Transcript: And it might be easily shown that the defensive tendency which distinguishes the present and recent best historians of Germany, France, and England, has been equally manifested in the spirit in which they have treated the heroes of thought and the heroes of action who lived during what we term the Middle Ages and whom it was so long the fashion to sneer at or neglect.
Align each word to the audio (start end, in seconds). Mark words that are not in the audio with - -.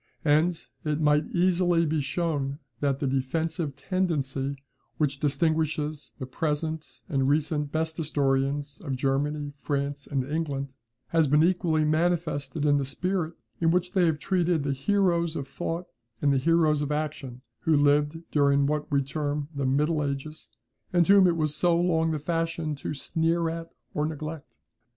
And 0.25 0.59
it 0.83 0.99
might 0.99 1.31
be 1.31 1.37
easily 1.39 2.01
shown 2.01 2.57
that 2.79 2.97
the 2.97 3.05
defensive 3.05 3.75
tendency 3.75 4.55
which 4.97 5.19
distinguishes 5.19 6.13
the 6.17 6.25
present 6.25 7.01
and 7.07 7.29
recent 7.29 7.71
best 7.71 7.97
historians 7.97 8.81
of 8.83 8.95
Germany, 8.95 9.53
France, 9.57 10.07
and 10.07 10.23
England, 10.23 10.73
has 11.09 11.27
been 11.27 11.43
equally 11.43 11.85
manifested 11.85 12.65
in 12.65 12.77
the 12.77 12.83
spirit 12.85 13.35
in 13.59 13.69
which 13.69 13.91
they 13.91 14.07
have 14.07 14.17
treated 14.17 14.63
the 14.63 14.73
heroes 14.73 15.35
of 15.35 15.47
thought 15.47 15.85
and 16.19 16.33
the 16.33 16.39
heroes 16.39 16.81
of 16.81 16.91
action 16.91 17.43
who 17.59 17.77
lived 17.77 18.23
during 18.31 18.65
what 18.65 18.89
we 18.91 19.03
term 19.03 19.49
the 19.53 19.67
Middle 19.67 20.03
Ages 20.03 20.49
and 20.91 21.07
whom 21.07 21.27
it 21.27 21.37
was 21.37 21.53
so 21.53 21.79
long 21.79 22.09
the 22.09 22.17
fashion 22.17 22.73
to 22.77 22.95
sneer 22.95 23.49
at 23.51 23.69
or 23.93 24.07
neglect. 24.07 24.57